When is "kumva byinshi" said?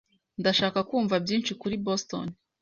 0.89-1.51